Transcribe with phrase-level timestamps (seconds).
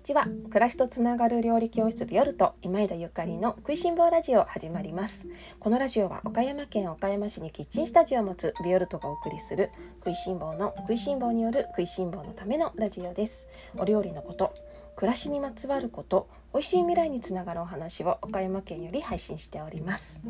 [0.00, 5.26] にちは暮らしとつながる料理教室ビオルト今枝ゆかりの食いしん坊ラジオ始まります。
[5.58, 9.70] このラジオは岡山県岡山市にキッチンスタジオを持つビオルトがお送りする
[10.02, 13.46] 食いしん坊の食いしん坊による食いしん坊のためのラジオです。
[13.76, 14.54] お料理のこと
[15.00, 20.20] 暮らしにまつわること美味しい未来につながるお話を岡山県より配信しております。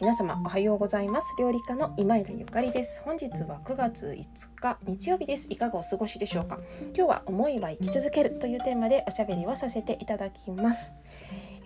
[0.00, 1.34] 皆様おはようございます。
[1.40, 3.02] 料理家の今枝ゆかりです。
[3.02, 5.48] 本日は9月5日日曜日です。
[5.50, 6.60] いかがお過ごしでしょうか。
[6.94, 10.94] 今日は思いは生き続けるというテーマでおしゃべりをさせていただきます。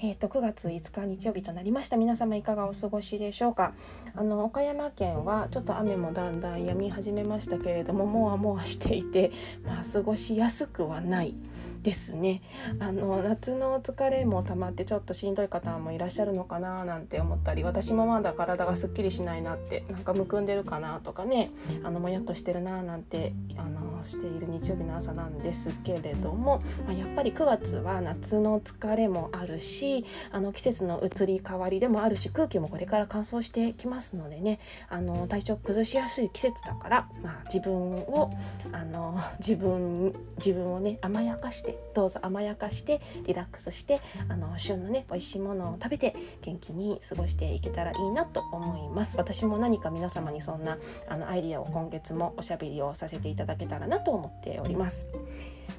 [0.03, 1.99] えーと、9月5日日曜日となりました。
[1.99, 3.75] 皆様いかがお過ごしでしょうか？
[4.15, 9.31] あの岡山県はちょっと雨もだんだん止み始めましたけれどももわもわしていて、
[9.63, 11.35] まあ、過ごしやすくはない
[11.83, 12.41] ですね。
[12.79, 21.51] あの夏の疲れも溜まってちょっとしんどい方もいらっしゃるのかななんて思ったり私もまだ体がすっきりしないなってなんかむくんでるかなとかね
[21.85, 29.90] あのもやっとしてるななんてあのしている日曜日の朝なんですけれども、まあ、やっぱり9月は夏の疲れもあるし
[30.33, 38.31] あの季節の移り変わりでもあるし空気もこれから乾燥してきますのでねあの体調崩しやすい季節だから、まあ、自分を
[38.73, 49.17] あの自分自分をね甘やかしてしてどうぞ甘やかしてリラックスしてあの旬のね美味しいものを食べて元気に過ごしていけたらいいなと思います。
[49.17, 55.07] 私も何か皆様にそんなあのアイディアを今月もおしゃべりをさせていただけたらなと思っております。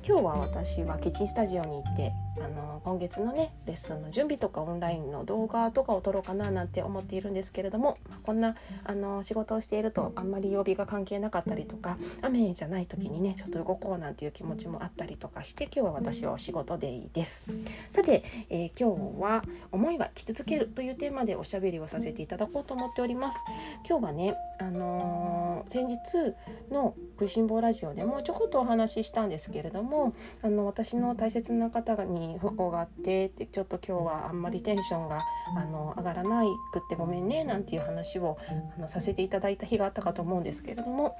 [0.07, 2.11] 今日は私はキッチンスタジオに行って
[2.43, 17.47] あの今月のねレッスンの準備とかオンラインの動画とかを撮ろうかななんて思っているんですけれども、こんなあの仕事をしているとあんまり曜日が関係なかったりとか雨じゃない時にねちょっと動こうなんていう気持ちもあったりとかして今日は私はお仕事でいいです。
[17.91, 23.43] さて、えー、今日は「思いは生き続ける」というテーマでおしゃべりをさせていただこうと思っております。
[23.87, 26.35] 今日はね、あのー、先日
[26.69, 35.23] の「食いしん坊ラジオ」でもちょこっとお話ししたんですけれどもあの私の大切な方に不幸があってってちょっと今日はあんまりテンションが
[35.55, 38.37] あの上がらないくってごめんねなんていう話を
[38.77, 41.15] あのさせていただいた日があったかと思うんですけれども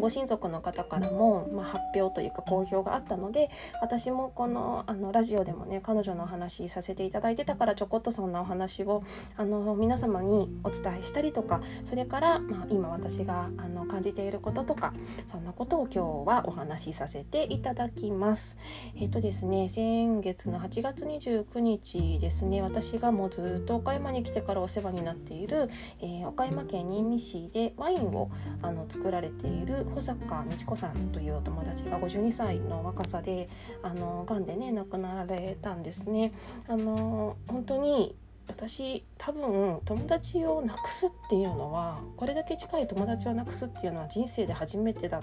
[0.00, 9.02] ご親族の方からも、まあ、発表というか公表があったので私もこのあのラジオでもね彼女のお話させていただいてたからちょこっとそんなお話を
[9.36, 14.92] あの皆様にお伝えしたりとかそれから、まあ、今私があの感じていることとか
[15.26, 18.56] そんなことを今日はお話しさせていただきます。
[18.96, 25.68] えっ、とですね先月の8月29日ですね私がもうずっと岡山に来てからお世話になっている、
[26.00, 28.30] えー、岡山県新見市でワインを
[28.62, 33.48] あの作られている保坂美智子さんというお友達が52歳の若さで
[33.82, 36.32] あの癌でね亡くなられたんですね。
[36.68, 38.14] あの本当に
[38.48, 45.20] 私多分友達をなくすっていうのはこれだけ近い友達をなくすっていうのは人生で初めてだっ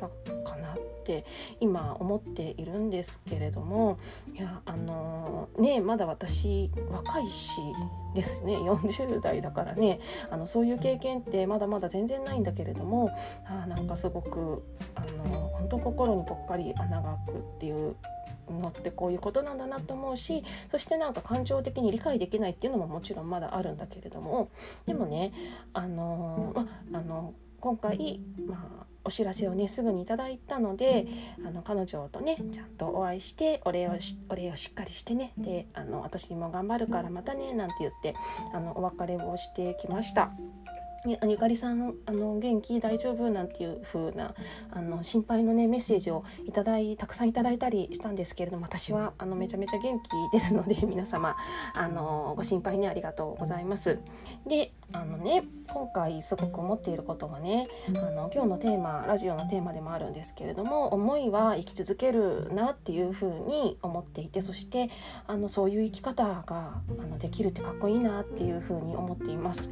[0.00, 0.08] た
[0.50, 1.24] かなって
[1.60, 3.98] 今思っているんですけれども
[4.34, 7.60] いやあのねまだ私若いし
[8.14, 8.56] ですね。
[8.56, 10.00] 40代だからね。
[10.30, 13.10] あのそういう経験ってまだまだ全然ないんだけれども
[13.46, 17.94] あなんかすごくあの本当心にぽっかり穴が開くっていう
[18.48, 24.50] のってこういうことなんだなと思うしそしてなんか感情的に理解できないっていうのももちろんまだあるんだけれども
[24.86, 25.32] でもね
[25.72, 26.52] あの
[26.90, 30.06] まあの今回、まあ、お知らせをねすぐにいい
[30.38, 31.06] たので
[31.46, 38.14] あの彼女とねちゃんとお会いしてお礼をしお礼をしっかりしてねであの私も頑張るからまたねなんて言って
[38.52, 40.32] あのお別れをしてきました。
[41.26, 42.78] ゆかりさんあの元気？
[42.78, 43.30] 大丈夫？
[43.30, 44.34] なんていう風な
[44.70, 51.36] あの心配のねメッセージをいただいたくさんいただいたりしたんですけれども私はあのめちゃめちゃ元気ですので皆様
[51.74, 53.98] あのご心配にありがとうございます。
[54.46, 64.90] であのね今回すごく思っていることがねあの今日のテーマラジオのテーマでもあるんですけれども思いは生き続けるなっていう風に思っていてそして
[65.26, 69.70] あのそういう生き方があのできるってかっこいいなっていう風に思っています。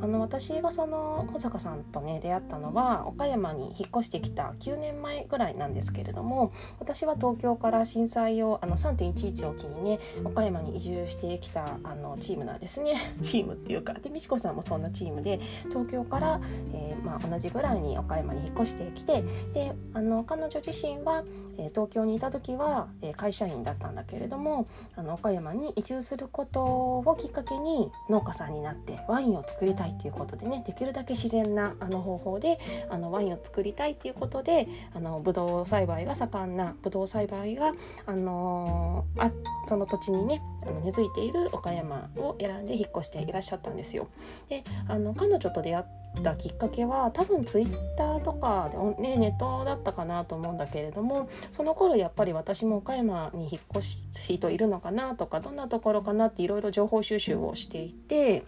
[0.00, 16.40] あの私がその保坂さんとね出会ったのは岡山に引っ越してきた9年前ぐらいなんですけれども私は東京から震災をあの3.11を機にね岡山に移住してきたあのチームなんですね チームっていうかで美智子さんもそんなチームで東京から、
[16.74, 19.22] えー、まあ、同じぐらいに岡山に引っ越してきて
[19.52, 21.22] であの彼女自身は、
[21.58, 24.66] え、東京にいた時は、え、会社員だったんだけれども
[24.96, 32.58] あの岡山に移住することをきっかけに農家さんになってワインを作りたいっていうことでねできるだけ自然なあの方法で
[32.90, 37.72] あのワインを作りたいっていうことであのブドウ栽培が盛んなブドウ栽培が、
[38.06, 39.30] あのあ
[39.66, 44.08] その土地にねあの根付いている岡山を選んで引っ越していらっしゃったんですよ。
[44.48, 58.44] であの彼女と出会ったきっかけは多分ツイッターとかで、ね、ネットだったかなと思うんだけれどもその頃やっぱり私も岡山に引っ越し人いるのかなとかどんなところかなっていろいろ情報収集をしていて。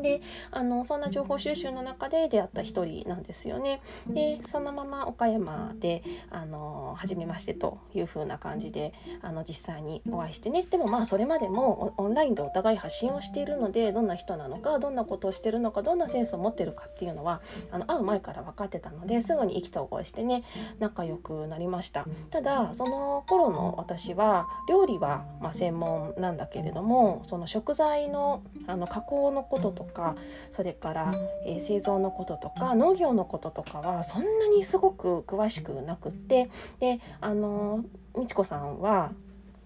[0.00, 0.20] で
[0.50, 3.80] あのそんな情報収集の中で出会った一人なんですよね。
[4.08, 8.92] でそのまま岡山であの初めましてという風な感じで
[9.22, 20.44] あの実際にお会いしてねでもまあそれまでもオンラインでお互い発信をしているのでどんな人なのかどんなことをしてるのかどんなセンスを持ってるかっていうのはあの会う前から分かってたのですぐに意気投合してね
[20.78, 22.06] 仲良くなりました。
[22.30, 30.14] ただその頃の私は料理はま専門なんだけれどもその食材のあの加工のこととか
[30.50, 31.14] それから、
[31.46, 37.84] えー、製造のこととか農業のこととかはそんなにすごく詳しくなくってであの
[38.14, 39.12] 美智子さんは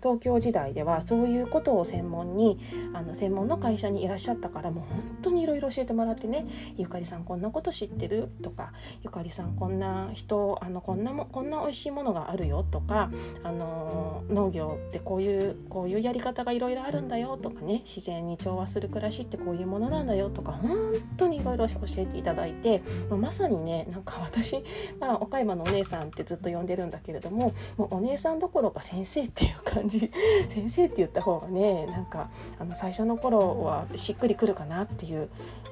[0.03, 2.59] 東京時代ではそういうことを専門に
[2.93, 13.11] あの専門の会社にいらっしゃったからもう本当にいろいろ教えてもらってね「ゆかりさんこんなこと知ってる?」とか「ゆかりさんこんな人あのこんなもこんな美味しいものがあるよ」とか
[13.43, 20.71] あの「農業ってこういうこういうやり方がいろいろあるんだよ」とかね「自然に調和する暮らしってこういうものなんだよ」とか本
[21.17, 24.63] 当にいろいろ教えていただいてまさにねなんか私、
[24.99, 30.11] まあ、岡山のお姉さんってずっと呼んでるんだけれどももうお姉さんどころか先生っていう感じじ
[30.49, 35.29] 先生って言った方がねなんかあの最初の頃はしっくりくるかなっていう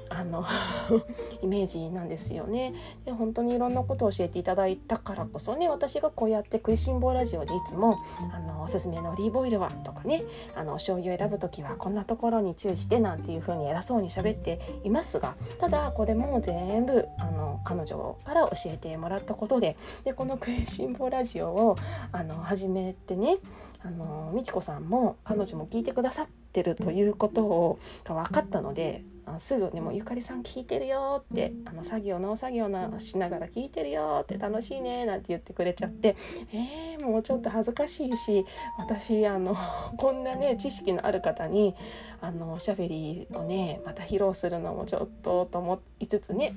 [0.09, 0.43] あの
[1.41, 2.73] イメージなんですよね。
[3.05, 7.99] で本当にいろんなことを教えていただいたからこそね私がこうやって「食いしん坊ラジオ」でいつも
[8.33, 10.23] あの「おすすめのオリーブオイルは?」とかね
[10.55, 21.75] あの「醤油を選ぶ時はこんなところに注意して」なんていう風に偉そうに喋っていますがただこれも全部あの彼女から教えてもらったことででこの「食いしん坊ラジオを」
[22.11, 23.37] あの始めてね
[23.83, 29.03] あの美智子さんも彼女も聞いてくださってるということをが分かったので
[29.37, 36.15] すぐねもうゆかりさん聞いてるよってあの作業農作業なしながら聞いてるよって楽しいねなんて言ってくれちゃって。
[36.53, 38.45] えー、もうちょっと恥ずかしいし
[38.77, 39.55] 私あの
[39.97, 41.75] こんなね知識のある方に
[42.21, 46.53] あのおしゃべりをねまた披露するのもちょっとと思いつつね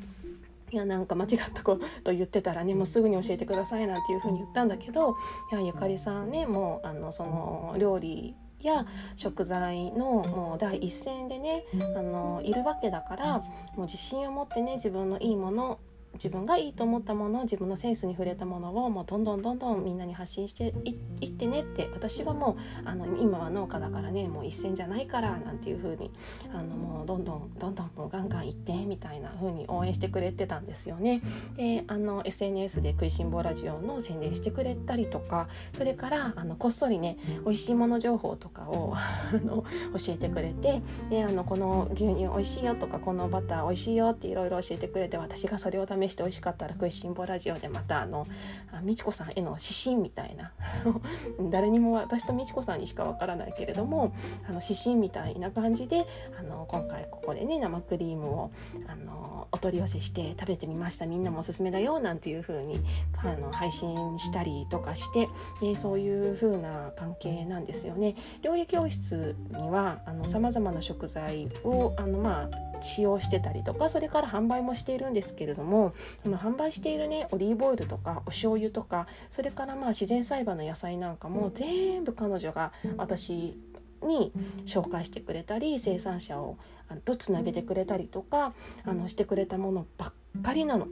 [0.73, 5.17] いやなんか間違ったこと言ってたらねもうすぐに教えてくださいなんていうふうに言ったんだけど
[5.53, 8.87] いやゆかりさんねもうあのその料理や
[9.17, 11.65] 食材のもう第一線でね
[11.97, 13.45] あのいるわけだからも
[13.79, 15.79] う自信を持ってね自分のいいもの
[16.15, 20.75] 自分がいいと思ったもの自分のセンスに触れたものをもうどんどんどんどんみんなに発信して
[21.21, 26.11] いってねって私はもうあの今は農家だからねもう一線じゃないからなんていう風に
[26.53, 31.23] あのもうどんどんどんどんもうガンガン行ってみたいな風に応援してくれてたんですよね。
[31.57, 39.65] であの SNS で「食いしん坊ラジオ」の宣伝してくれたりとかそれからあのこっそりね美味しいもの情報とかをあの
[39.97, 48.27] 教えてくれてであのこの牛乳美味しいよとかこのバター美味しいよっていろいろ教えてくれて私がそれを試して美味しかったら「食いしん坊ラジオ」でまたあの
[48.83, 50.53] 美智子さんへの指針みたいな
[51.51, 54.13] 誰にも私と美智子さんにしかわからないけれども
[54.49, 56.07] あの指針みたいな感じで
[56.39, 58.51] あの今回ここでね生クリームを
[58.89, 62.81] あのお取り寄せして食べてみましたみんなもおすすめだよなんていう風に
[63.19, 65.29] あの配信したりとかして
[65.61, 68.15] でそういう風な関係なんですよね。
[68.43, 83.59] 料理教室にはさまざまな食材をあのまあ使用してたりとかそれから販売もしているんですけれどもその販売しているねオリーブオイルとかお醤油とかそれからまあ自然栽培の野菜なんかも全部彼女が私
[84.03, 84.33] に
[84.67, 86.57] 紹介してくれたり生産者を
[87.05, 88.53] とつなげてくれたりとか
[88.85, 90.89] あのしてくれたものばっかりなの。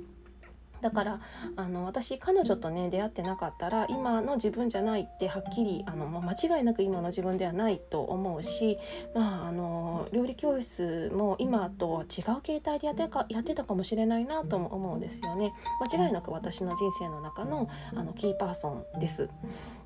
[0.80, 1.20] だから
[1.56, 8.78] あの私彼女とね出会ってなかったら今の自分じゃないってはっきりあの間違いなく今の自分ではないと思うし、
[9.14, 15.52] まあ、あの料理教室も今とは違う形態でやってかやってたかもしれないなとも思うんですよね。
[15.80, 19.28] 間違いなく私の人生の中のあのキーパーソンです。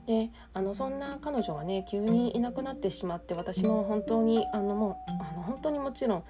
[0.06, 6.24] であのそんな彼女がね急にいなくなってしまって私も本当にあのもうあの本当にもちろん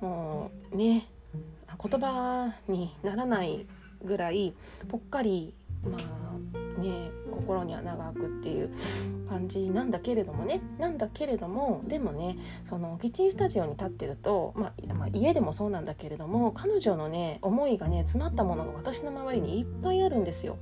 [0.00, 1.08] もうね
[1.82, 3.66] 言葉にならない
[4.04, 4.54] ぐらい
[4.88, 5.54] ぽっかり
[5.84, 8.70] まあね心に穴が開くっていう
[9.28, 20.58] 感じなんだけれどもねなんだけれどもでもねそのキッチンスタジオに立ってると、まあ、まあ、家でもそうなんだけれども彼女のね思いがね詰まったものが私の周りにいっぱいあるんですよ。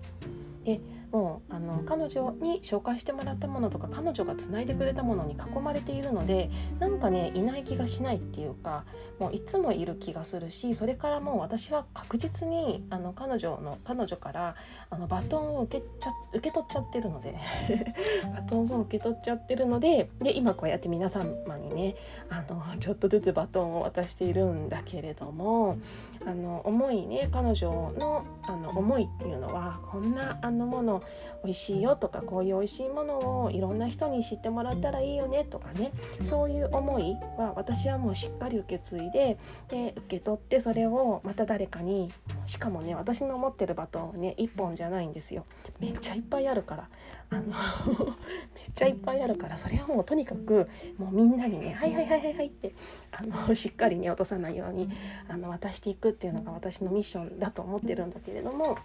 [0.65, 0.81] で
[1.13, 8.85] もうあの彼女に紹介してもらったものとか彼女がつないでくれたものに囲まれているのでなんかねいない気がしないっていうか
[9.19, 14.55] もういつもいる気がするしそれからもう私は確実にあの彼女の彼女から
[14.91, 17.37] あのバトンを受けちゃ受け取っちゃってるので
[18.35, 21.25] バトンを受け取っちゃってるのでで今こうやって皆様
[21.57, 21.97] にね
[22.29, 25.79] あのちょっとずつバトンを渡しているんだけれども
[26.27, 30.98] あの思いね彼女のあの思いっていうのはこんなあのもの
[31.43, 35.93] 美味しいよとかこういう美味しいものをいろんな人に知ってもらったらいいよねとかね。
[36.23, 39.39] そういう思いは私はもうしっかり受け継いで
[39.69, 42.13] で受け取ってそれをまた誰かに
[42.47, 45.45] しかもね私の持ってるバトンね1本じゃないんですよ。
[45.81, 46.89] めっちゃいっぱいあるから。
[47.31, 47.43] あの
[48.55, 52.73] めっちゃいっぱいあるからそれはもうとにかくもうみんなにね「はいはいはいはいはい」って
[53.13, 54.89] あのしっかりね落とさないように
[55.29, 58.79] あの渡していくっていうのが私のミッションだと思ってるんだけれども。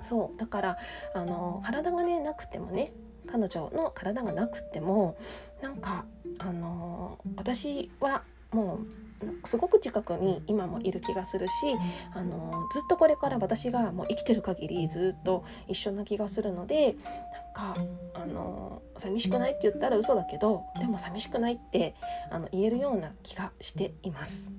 [0.00, 0.78] そうだから
[1.14, 2.92] あの体がねなくてもね
[3.26, 5.16] 彼女の体がなくても
[5.62, 6.04] なんか
[6.38, 8.86] あの私はもう
[9.44, 11.52] すごく近くに今もいる気がするし
[12.14, 16.96] あのずっとこれから私がもう生きてる限りずっと一緒な気がするので
[17.54, 17.76] なんか
[18.14, 21.94] あの寂しくないって言ったら嘘だけどでも寂しくないって
[22.30, 24.50] あの言えるような気がしています。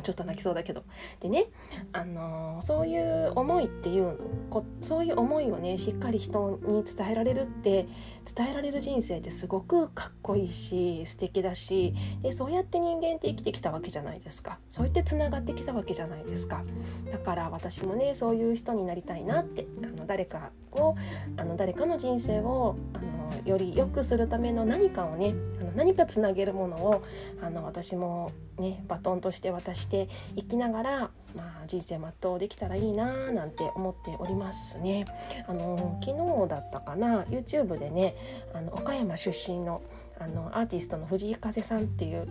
[0.00, 0.84] ちょっと泣きそうだけど。
[1.20, 1.46] でね、
[1.92, 4.18] あのー、そういう思いっていう
[4.48, 7.86] こそういう思いをねしっかり人に伝えられるって
[8.34, 14.58] 伝えられる人生ってすごくかっこいいし素敵だしでそうやって人間って生きてきたわけじゃないですか。
[14.68, 16.64] そうやってつながってきたわけじゃないですか。
[17.10, 20.94] だから私もねそういう人になりたいなってあの誰かを
[21.36, 27.02] あの誰かの人生をあのより良くするための何かをねあの何かつなげるものを
[27.42, 31.00] あの私もねバトンとして渡していきながら、
[31.36, 35.04] まあ、人生全うできたらいいなーなんて思っておりますね。
[35.46, 38.14] あの昨日だったかな YouTube でね
[38.54, 39.82] あの岡山出身の
[40.18, 42.28] あのアーティストの藤井風さんっていう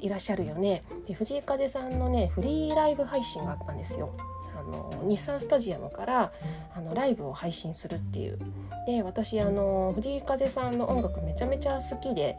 [0.00, 4.10] いらっしゃるよねで藤井風さんのねフリーライブ配信があったんですよ。
[4.58, 6.32] あの日産スタジアムから
[6.74, 8.38] あのライブを配信するっていう
[8.86, 12.38] で私あの藤井風さんの音楽めちゃめちゃ好きで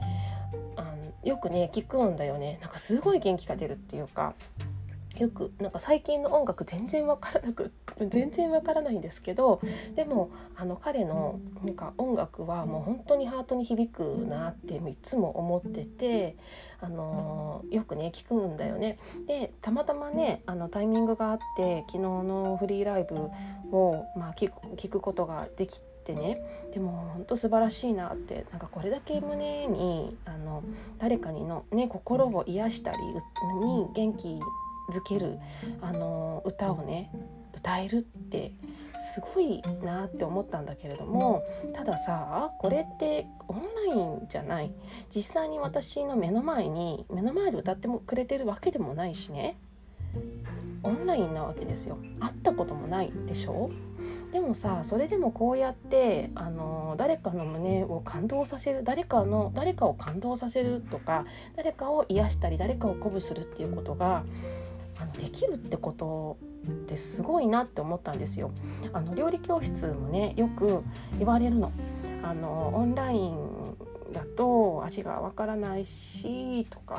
[1.27, 4.33] よくね聞くんだよねなんかすごい元気が出るっていうか
[5.19, 7.71] よくなんか最近の音楽全然わからなく
[8.09, 9.59] 全然わからないんですけど
[9.95, 16.37] でもあの彼のなんか音楽はもう本当にハートに響くなっていつも思ってて、
[16.79, 18.99] あのよくね聞くんだよね。
[19.25, 23.15] でたまたまねあのタイミングがあって昨日のフリーライブ
[23.75, 26.15] を、まあ、聞く聞くことができて。
[26.15, 26.41] ね
[26.73, 30.63] でも本当素晴らしいなってなんかこれだけ胸にあの
[30.99, 34.27] 誰かにの、ね、心を癒したりに元気
[34.91, 35.37] づける
[35.81, 37.11] あの歌をね
[37.55, 38.53] 歌えるって
[38.99, 44.71] すごいなって思ったんだけれどもたださこれってオンラインじゃない
[45.13, 49.57] 実際に私の目の前に目の前で歌ってもくれてるわけでもないしね
[50.87, 53.69] オンラインなわけですよ会ったこともないでしょ？
[54.31, 61.25] でもさそれでもこうやってあの誰かの胸を感動させる誰かの誰かを感動させるとか
[61.55, 64.23] 誰かを癒したり誰かを鼓舞するっていうことが
[64.99, 68.51] あのできるってことってすごいなって思ったんですよ。
[68.93, 70.83] あの料理教室もねよく
[71.17, 71.71] 言われるの。
[72.23, 73.56] あのオンライン
[74.17, 76.97] だと味がわからないしとか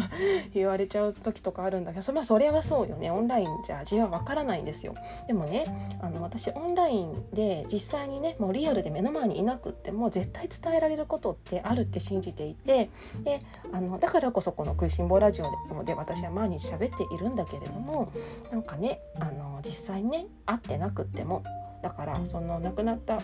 [0.52, 3.10] 言われちゃう時とかあるんだけどそ,、まあ、それはそうよね。
[3.10, 4.94] オンラインじゃ味はわからないんですよ。
[5.26, 5.64] でもね
[6.00, 12.90] あの私オンラインで実際にねもうリアルで目の前にいなくっても絶対伝えられることってあるって信じていて
[13.24, 13.40] で
[13.72, 15.50] あのだからこそこの「食いしん坊ラジオで」
[15.84, 18.12] で私は毎日喋っているんだけれども
[18.50, 21.42] なんかねあの実際にね会ってなくっても
[21.82, 23.20] だからその亡くなった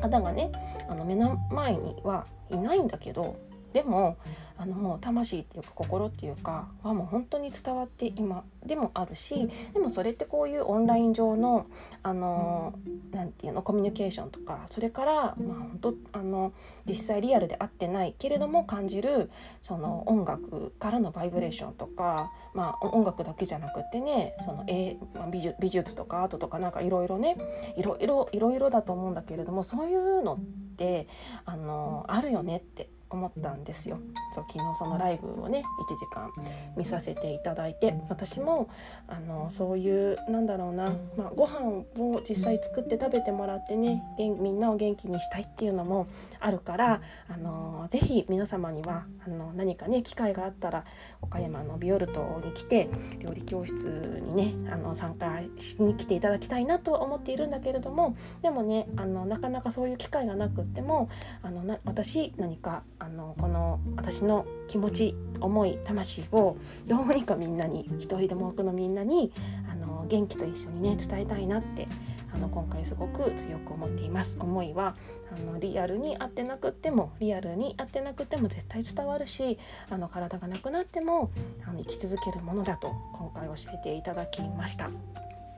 [0.00, 0.52] 方がね
[0.88, 3.36] あの目の前にはいないんだけど
[3.72, 4.16] でも
[4.56, 11.66] あの魂っていうか心っていうかはもう本当に伝わって今でもあるしでもそれってこういうオンライン上の
[12.02, 12.74] あの
[13.12, 16.52] なていうのコミュニケーションとかそれからまあ本当あの
[16.86, 19.30] 実際リアルで会ってないけれども感じる
[19.62, 27.36] その音楽からのバイブレーションとか、まあ、音楽だけじゃなくってねその、えまあ、美術美術とかアートとかなんかいろいろね
[27.76, 30.38] いろいろいろいろだと思うんだけれどもそういうのっ
[30.76, 31.06] て
[31.44, 32.90] あのあるよねって。
[33.10, 33.98] 思ったんですよ。
[34.32, 36.30] そう昨日そのライブをね1時間
[36.76, 38.68] 見させていただいて私も
[39.06, 41.60] あのそういうなんだろうな、まあ、ご飯
[41.98, 46.06] を実際作って食べてもらってねみんなを元気にしたいっていうのも
[46.40, 50.84] あるからあのぜひ皆様にはあの何かね機会があったら
[51.22, 52.88] 岡山のビオルトに来て
[53.18, 61.08] 料理教室にねあの参加しに来ていただきたいなとは思っているんだけれどもでもねあのなかなかそういう機会がなくっても
[61.42, 69.32] あのな私何かあのこの私の気持ち思い魂をどうにかみんなに一人でも多くのみんなに
[69.70, 71.86] あの元気と一緒にね伝えたいなって
[72.34, 74.38] あの今回すごく強く思っています。
[74.40, 74.96] 思いは
[75.34, 79.58] あのリアルに会ってなくってもリアルに会ってなくても絶対伝わるし
[79.90, 81.30] あの体がなくなっても
[81.66, 84.90] あの生き続けるものだと今回教えていただきました。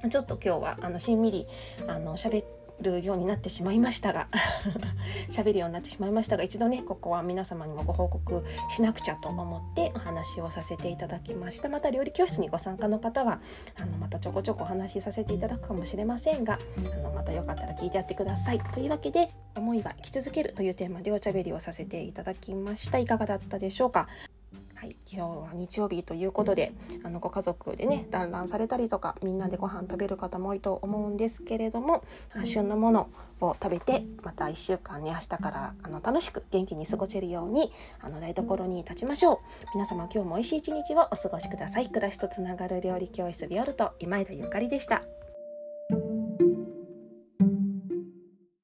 [0.09, 1.47] ちょっと今日はあのしんみり
[1.87, 4.29] あの喋ってるようになってしまいましたが
[5.31, 11.69] 喋るようになってしまいましたが 一度ねここは皆様にもご報告しなくちゃと思ってお話をさせていただきました。
[11.69, 13.41] また料理教室にご参加の方は
[13.81, 16.59] あのまたちょこちょこお話しさせていただくかもしれませんが
[16.95, 18.61] あのまたよかったら聞いてやってください。
[18.73, 22.99] というわけで思いは生き続けるというテーマでおしゃべりをさせていただきました。
[22.99, 24.09] いかがだったでしょうか？
[24.81, 26.73] はい、今日は日曜日ということで
[27.05, 32.03] あのご家族でね団らんされたりとかみんなでご飯食べる方も多いと思うんですけれども
[32.45, 33.11] 旬のもの
[33.43, 37.71] を食べてまた1週間ね明日からあの楽しく元気に過ごせるように
[38.01, 39.39] あの台所に立ちましょう。
[39.75, 41.89] 皆様今日も美味しい一日をお過ごしください。
[41.89, 45.03] 暮らしとつながる料理教室ビオルト今枝ゆかりでした